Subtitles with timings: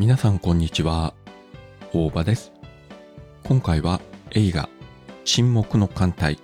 [0.00, 1.12] 皆さんこんにちは。
[1.92, 2.52] 大場です。
[3.44, 4.70] 今回は映画
[5.26, 6.38] 沈黙の艦隊。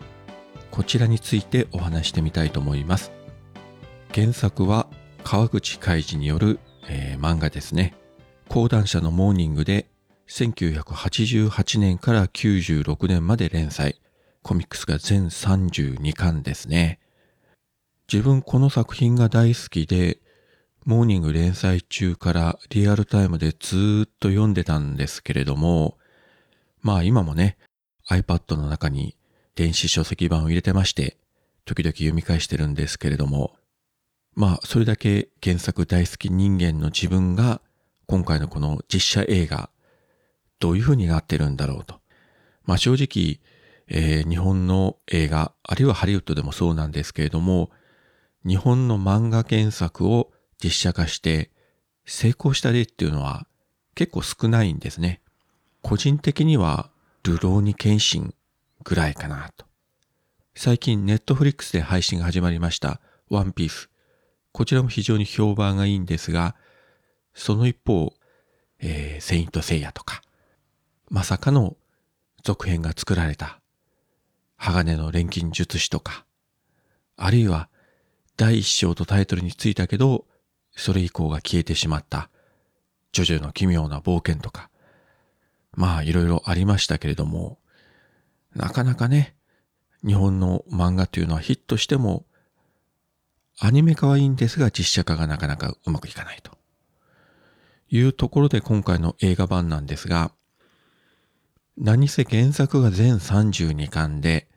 [0.71, 3.13] こちらについてお話してみたいと思います。
[4.15, 4.87] 原作は
[5.25, 7.95] 川口海二による、えー、漫画ですね。
[8.51, 9.87] 講談社のモーニングで
[10.29, 13.99] 1988年から96年まで連載。
[14.43, 17.01] コミックスが全32巻ですね。
[18.13, 20.19] 自分この作品が大好きで
[20.87, 25.99] モーニング連載中からリアルタイムでずっと読んでたんですけれども、
[26.81, 27.59] まあ今もね、
[28.09, 29.17] iPad の中に
[29.57, 31.17] 電子書籍版を入れてまして、
[31.65, 33.57] 時々読み返してるんですけれども、
[34.37, 37.61] まあそれだけ原作大好き人間の自分が
[38.07, 39.71] 今回のこの実写映画、
[40.61, 42.01] どういう風になってるんだろうと。
[42.63, 43.41] まあ正直、
[43.89, 47.71] えー、日本の映画、あるいはハリウッドでもそうなんですけれども、
[48.47, 50.31] 日本の漫画原作を
[50.63, 51.51] 実写化して
[52.05, 53.47] 成功した例っていうのは
[53.97, 55.21] 結構少ないんですね。
[55.83, 56.91] 個人的には、
[57.23, 58.35] ルローニケンシン
[58.85, 59.65] ぐらいかなと。
[60.55, 63.89] 最近ネットフリックスで配信が始まりましたワンピース。
[64.53, 66.57] こちらも非常に評判がいいんですが、
[67.35, 68.15] その一方、
[68.81, 70.23] えー、セイントセイヤとか、
[71.09, 71.77] まさかの
[72.43, 73.61] 続編が作られた
[74.57, 76.27] 鋼の錬金術師とか、
[77.17, 77.71] あるいは
[78.37, 80.27] 第一章とタイトルについたけど、
[80.77, 82.31] それ以降が消えてしまった、
[83.13, 84.71] ジョジョの奇妙な冒険とか、
[85.73, 87.59] まあいろいろありましたけれども、
[88.55, 89.35] なかなかね、
[90.07, 92.27] 日本の漫画というのはヒットしても、
[93.59, 96.57] アニメ化はいいんですが実写化がなかなかうまくいかないと。
[97.89, 100.31] いうところで今回の映画版なんですが、
[101.79, 104.49] 何せ原作が全32巻で、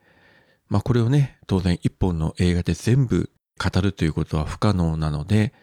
[0.68, 5.54] まあこれをね、当然一本の映画で全部語るということは不可能なので、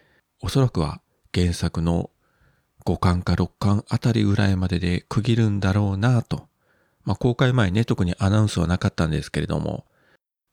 [0.40, 1.00] おそらくは
[1.34, 2.10] 原作の
[2.84, 6.48] 5巻か6巻あたりぐらいまでで区切るんだろうなと。
[7.04, 9.86] まあ、公開前ね、特にアナウンスはなかったんですけれども。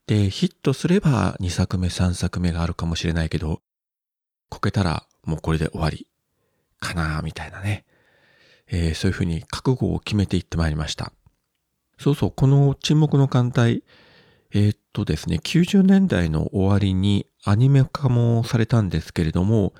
[0.08, 3.62] で、ヒットすれば2作目3作目があるかもしれないけど、
[4.50, 6.08] こけたらもうこれで終わり
[6.80, 7.86] かなみたいなね。
[8.68, 11.12] えー、そういうふうに覚悟を決めていってまいりました。
[12.00, 13.84] そうそう、この沈黙の艦隊、
[14.52, 19.74] えー、っとですね、90年代の終わりにアニメ化もされたんですけれども、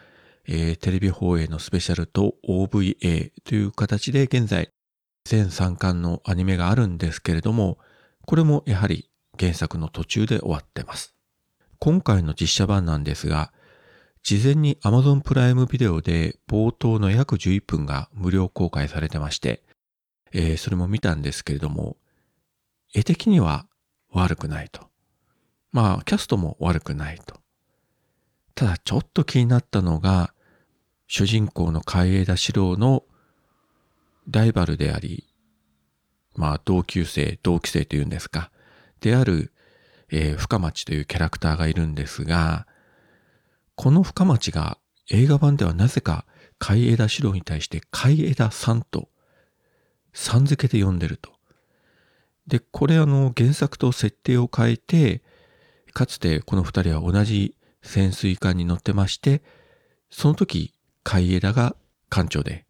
[0.46, 4.70] えー、テレビ放映のスペシャルと OVA という形で現在
[5.24, 7.78] 全3巻のアニメがあるんですけれども、
[8.26, 9.10] これもやはり
[9.40, 11.16] 原作の途中で終わってます。
[11.80, 13.54] 今回の実写版なんですが、
[14.24, 19.64] 事前に Amazon プライムビデオで冒頭の約11分が無料公開されてまして、
[20.34, 21.96] えー、それも見たんですけれども、
[22.94, 23.68] 絵的には
[24.12, 24.88] 悪くないと。
[25.72, 27.43] まあ、キャストも悪くないと。
[28.56, 30.34] ただ、ちょっと気になったのが、
[31.08, 33.04] 主人公の海江田四郎の
[34.30, 35.28] ライバルであり、
[36.36, 38.52] まあ、同級生、同期生というんですか、
[39.02, 39.52] である、
[40.10, 42.68] えー、深町というキャラクターがいるんですが、
[43.76, 44.78] この深町が
[45.10, 46.26] 映画版ではなぜか
[46.60, 49.10] 海江田四郎に対して海江田さんと、
[50.14, 51.32] さん付けで呼んでると。
[52.48, 55.24] で、これあの原作と設定を変えて、
[55.94, 59.44] かつてこの二人は同じ潜水艦に乗ってまして、
[60.10, 60.74] その時、
[61.04, 61.76] 海江田が
[62.10, 62.66] 艦長で、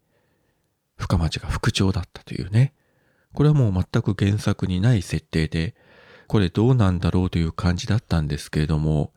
[0.98, 2.74] 深町が副長だったというね。
[3.34, 5.76] これはもう全く原作にない設定で、
[6.28, 9.12] これどうなんだろうという感じだったんですけれども、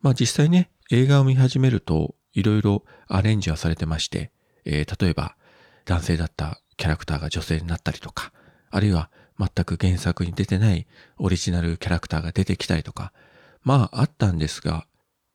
[0.00, 4.32] まあ実際ね、映画を見始めると、いろいろアレンジはされてまして、
[4.64, 5.36] えー、例えば
[5.84, 8.32] 男性だったキャラクターが女性になったりとか、
[8.70, 10.86] あるいは全く原作に出てない
[11.18, 13.12] オリジナルキャラクターが出てきたりとか、
[13.64, 14.86] まああったんですが、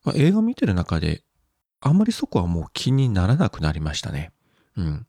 [0.03, 1.23] まあ、映画見てる中で、
[1.81, 4.31] あんまりそこはもう気にならなくなりましたね。
[4.75, 5.07] うん。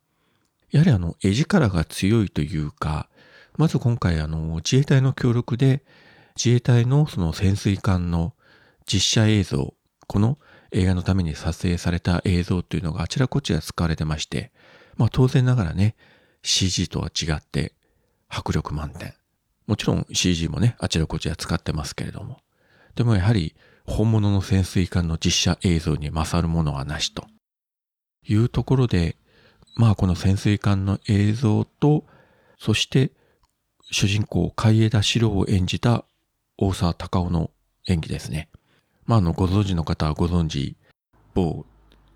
[0.70, 3.08] やはりあの、絵力が強いというか、
[3.56, 5.84] まず今回あの、自衛隊の協力で、
[6.36, 8.34] 自衛隊のその潜水艦の
[8.86, 9.74] 実写映像、
[10.06, 10.38] この
[10.70, 14.52] 映画のために撮影された映像というのがあちらこちら使われてまして、
[14.96, 15.96] まあ当然ながらね、
[16.42, 17.74] CG とは違って
[18.28, 19.14] 迫力満点。
[19.66, 22.38] もちろん CG もね、あちらこちら使ってますけれども。
[22.94, 23.54] でもやはり
[23.86, 27.26] 本物の潜水艦の実写映像に勝るものはなしと
[28.26, 29.16] いうところで、
[29.76, 32.04] まあこの潜水艦の映像と、
[32.58, 33.12] そして
[33.90, 36.04] 主人公海江田四郎を演じた
[36.58, 37.50] 大沢たかおの
[37.86, 38.48] 演技ですね。
[39.06, 40.76] まああのご存知の方はご存知、
[41.34, 41.64] 某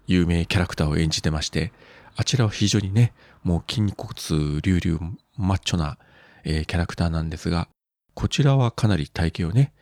[0.06, 1.72] 有名キャラクターを演じてまして、
[2.16, 5.96] あちらは非常にね、もう筋骨隆々マッチョな、
[6.44, 7.69] えー、キャラクターなんですが、
[8.14, 9.72] こちらはかなり体型をね、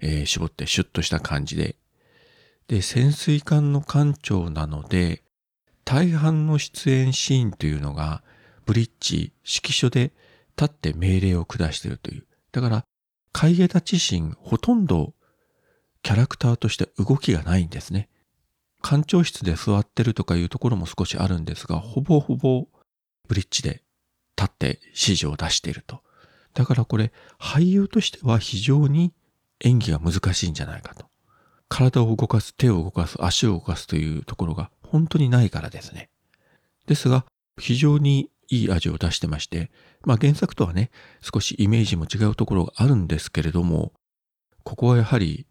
[0.00, 1.76] えー、絞ってシュッとした感じで、
[2.68, 5.22] で、潜水艦の艦長なので、
[5.84, 8.22] 大半の出演シーンというのが、
[8.66, 10.12] ブリッジ、指揮所で
[10.56, 12.26] 立って命令を下しているという。
[12.52, 12.84] だから、
[13.32, 15.14] 海江田自身、ほとんど
[16.02, 18.08] キャラクターとして動きがないんですね。
[18.82, 22.66] 館長室で座ってるとかいうところも少しあるんですが、ほぼほぼ
[23.26, 23.82] ブリッジで
[24.36, 26.02] 立って指示を出していると。
[26.54, 29.12] だからこれ、俳優としては非常に
[29.60, 31.06] 演技が難しいんじゃないかと。
[31.68, 36.10] 体を動かす、手を動かす、足を動かすというところが本当にないからですね。
[36.86, 37.26] ですが、
[37.58, 39.70] 非常にいい味を出してまして、
[40.04, 40.90] まあ原作とはね、
[41.20, 43.92] 少しイメージも違うところがあるんですけれども、
[44.64, 45.46] ここはやはり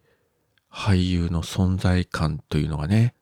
[0.72, 3.14] 俳優の存在感というのがね、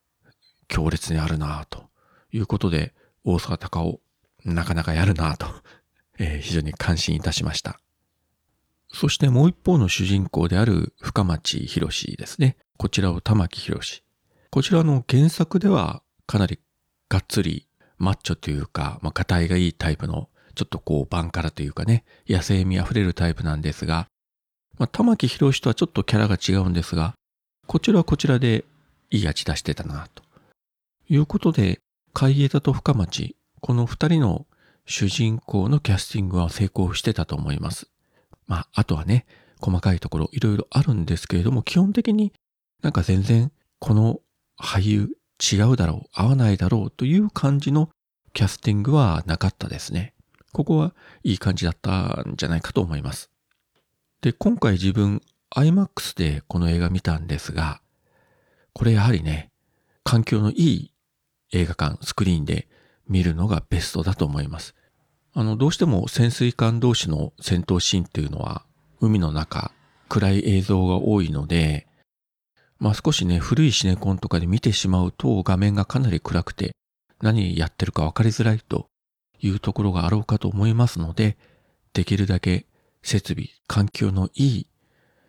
[0.68, 1.86] 強烈にあるなと
[2.32, 2.94] いうことで、
[3.24, 4.00] 大阪隆
[4.46, 5.48] 夫、なかなかやるなと、
[6.20, 7.80] えー、非常に感心いたしました。
[8.96, 12.56] そしてもう一方の主人公である深町博士ですね。
[12.78, 14.04] こちらを玉木博士。
[14.52, 16.60] こちらの原作ではかなり
[17.10, 24.08] がっつりマッチョというか、まあ、硬いがいいタイプの、ちょっとこうバンカラというかね、野生味あふれるタイプなんですが、
[24.78, 27.16] まあ、玉木博士とはちょっとキャラが違うんですが、
[27.68, 28.64] こちらはこちらで
[29.12, 30.24] いい味出してたな、と
[31.10, 31.82] いうことで、
[32.14, 34.48] 海江田と深町、この二人の
[34.86, 37.90] 主人公のキャスティングは成功してたと思います。
[38.48, 39.26] まあ、あとはね、
[39.62, 42.34] 細かいところいろいろあるんですけれども、基本的に
[42.82, 44.20] なんか全然この
[44.58, 47.90] 俳優違うだろう、合わないだろうという感じの
[48.34, 50.14] キャスティングはなかったですね。
[50.52, 50.94] ここは
[51.24, 53.30] いい感じだったんじゃないかと思います。
[54.22, 55.22] で、今回自分
[55.56, 57.82] IMAX でこの映画見たんですが、
[58.74, 59.52] これやはりね、
[60.04, 60.92] 環境のいい
[61.52, 62.68] 映画館、スクリーンで
[63.08, 64.76] 見るのがベストだと思います。
[65.38, 68.64] あの、どうしても潜水艦同士の戦闘シーンっていうのは、
[69.02, 69.74] 海の中、
[70.08, 71.88] 暗い映像が多いので、
[72.80, 76.72] まあ少しね、古いシネコンとかで見てしまうと画面がかなり暗くて、
[77.22, 78.88] 何やってるか分かりづらいと
[79.42, 81.38] いうところがあろうかと思いますので、
[81.92, 82.66] できるだけ
[83.04, 84.68] 設備、環境のいい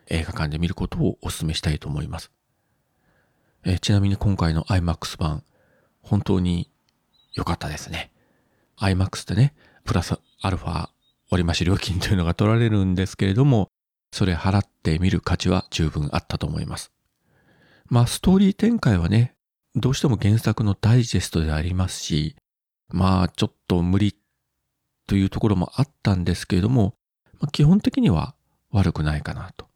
[0.07, 2.31] 映画館で見ることをお勧めしたいと思います。
[3.65, 5.43] えちなみに今回の IMAX 版、
[6.01, 6.71] 本当に
[7.35, 8.13] 良かったですね。
[8.79, 9.53] IMAX ってね、
[9.87, 10.89] プラスアルファ
[11.31, 13.69] 割増料金というのが取られるんですけれども、
[14.13, 16.93] それ払ってみる価値は十分あったと思います。
[17.89, 19.35] まあ、ストーリー展開はね、
[19.75, 22.37] どうしても原作のダイジェストでありますし、
[22.89, 24.17] まあ、ちょっと無理
[25.07, 26.95] というところもあったんですけれども、
[27.41, 28.35] まあ、基本的には
[28.71, 29.67] 悪くないかなと。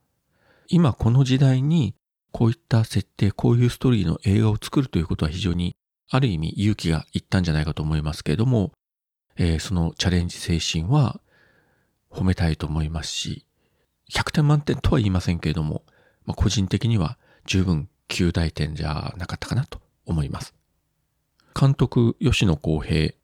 [0.69, 1.95] 今この時代に
[2.33, 5.75] こういった設定、こういうストーリーの映画を作るということは非常に
[6.09, 8.73] ある意味勇気がいったんじゃないかと思いますけれども、
[9.37, 11.21] えー、そのチャレンジ精神は
[12.11, 13.47] 褒めたいと思いますし、
[14.11, 15.82] 100点満点とは言いませんけれども、
[16.27, 17.17] まあ、個人的には
[17.47, 20.55] 十分9大点じゃなかったかなと思います。
[21.59, 23.15] 監督吉野公平、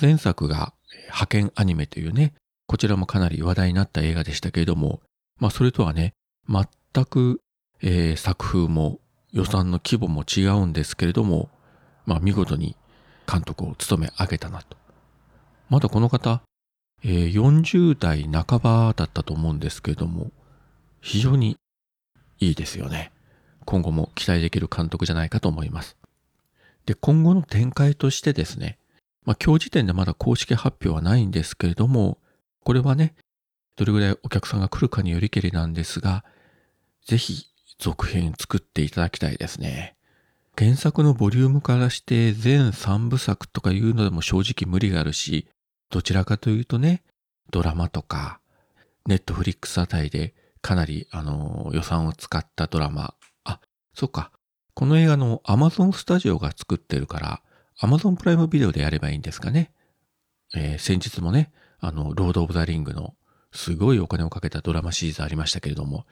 [0.00, 0.72] 前作が
[1.06, 2.34] 派遣アニメというね、
[2.66, 5.00] こちらもかなり話題になった映画でしたけれども、
[5.38, 6.14] まあそれとはね、
[6.48, 7.40] 全く、
[7.82, 9.00] えー、作風も
[9.32, 11.50] 予算の規模も違うんですけれども、
[12.06, 12.76] まあ見事に
[13.30, 14.76] 監督を務め上げたなと
[15.68, 16.42] まだこの方、
[17.02, 20.30] えー、40代半ばだったと思うんですけれども、
[21.00, 21.56] 非常に
[22.38, 23.12] いいですよね。
[23.64, 25.96] 今後も期待できる監督じゃないかと思います。
[26.86, 28.78] で、今後の展開としてですね、
[29.24, 32.18] まあ今日時点でまだ公式発表はないんですけれども、
[32.64, 33.14] これはね、
[33.76, 36.24] どれぐらいお客さんが来るかによりけりなんですが、
[37.04, 37.46] ぜひ
[37.78, 39.96] 続編作っていただきたいですね。
[40.56, 45.46] 原作のボリュームからして全3部作とかいうのでも正直無理があるし、
[45.90, 47.02] どちらかというとね、
[47.50, 48.40] ドラマとか、
[49.06, 53.14] ネットフリックスあたりでかなり、あの、予算を使ったドラマ。
[53.44, 53.60] あ、
[53.94, 54.32] そっか。
[54.74, 57.42] この映画の Amazon スタジオが作ってるから、
[57.80, 59.72] Amazon プライムビデオでやればいいんですかね。
[60.54, 63.14] えー、先日もね、あの、ロード・オブ・ザ・リングの
[63.52, 66.06] すごいお金をかけたドラマシリーズありましたけれども、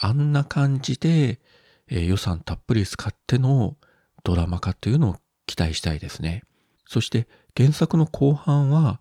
[0.00, 1.40] あんな感じで、
[1.88, 3.76] えー、予算たっぷり使っての
[4.24, 5.16] ドラマ化というのを
[5.46, 6.42] 期待したいですね。
[6.86, 9.00] そして原作の後半は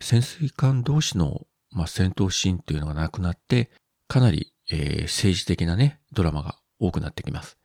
[0.00, 3.70] 潜水艦同士の、まあ、戦闘シーンというのがなくなって、
[4.08, 7.58] かなり、えー、政治的なね、ドラマが多くなってきます。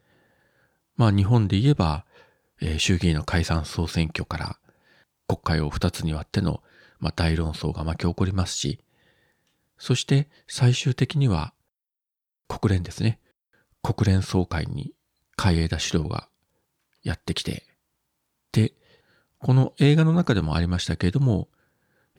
[0.96, 2.06] まあ日本で言えば、
[2.62, 4.60] えー、衆議院の解散総選挙から
[5.28, 6.62] 国会を二つに割っての、
[7.00, 8.84] まあ、大論争が巻き起こりますし、
[9.78, 11.54] そして最終的には
[12.48, 13.20] 国連ですね。
[13.82, 14.94] 国連総会に
[15.38, 16.28] 海江田四郎が
[17.02, 17.64] やってきて、
[18.52, 18.74] で、
[19.38, 21.48] この映画の中でもありましたけれども、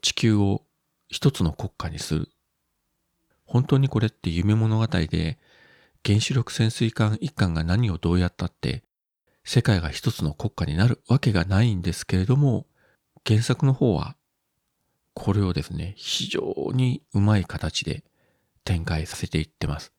[0.00, 0.64] 地球を
[1.08, 2.28] 一つの国家にする。
[3.44, 5.38] 本当にこれって夢物語で、
[6.04, 8.84] 原子力潜水艦一艦が何をどうやったって、
[9.44, 12.66] 世界が一つの国家になるわけがないんですけれども、
[13.26, 14.16] 原作の方は、
[15.14, 18.04] これをですね、非常にうまい形で
[18.64, 19.92] 展開させていってます。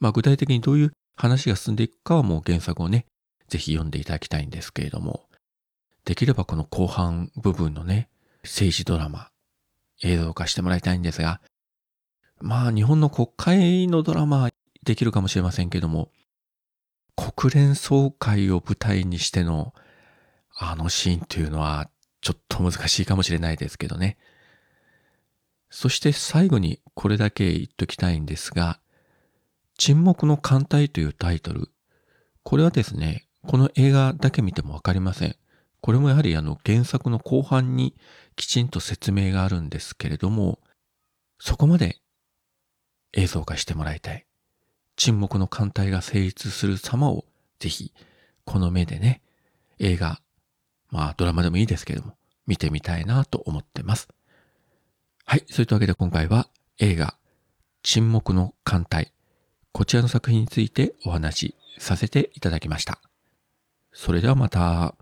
[0.00, 3.06] まあ具体的にどういう話が進んでいくかはもう原作をね、
[3.48, 5.28] ぜひ読んでいただきたいんですけれども、
[6.04, 8.08] できればこの後半部分のね、
[8.42, 9.30] 政治ドラマ、
[10.02, 11.40] 映像化してもらいたいんですが、
[12.40, 14.50] まあ日本の国会のドラマ
[14.84, 16.10] できるかもしれませんけども、
[17.16, 19.72] 国連総会を舞台にしての
[20.58, 21.88] あのシーンというのは
[22.20, 24.16] ちょっと難しいかもしれないですけどね。
[25.70, 28.80] そして最後にこれだけ言っときたいんですが、
[29.78, 31.70] 沈黙の艦隊というタイトル。
[32.42, 35.36] これはですね、この映画だけ見てもわかりません。
[35.80, 37.94] これもやはりあの原作の後半に
[38.34, 40.58] きちんと説明があるんですけれども、
[41.38, 41.98] そこまで
[43.12, 44.26] 映像化してもらいたい。
[44.96, 47.24] 沈黙の艦隊が成立する様を
[47.60, 47.92] ぜひ
[48.44, 49.22] この目でね、
[49.78, 50.20] 映画、
[50.90, 52.16] まあドラマでもいいですけれども、
[52.46, 54.08] 見てみたいなと思ってます。
[55.24, 55.44] はい。
[55.48, 57.16] そういったわけで今回は映画、
[57.82, 59.12] 沈黙の艦隊、
[59.72, 63.00] こちらの作品についてお話しさせていただきました。
[63.92, 64.94] それではまた。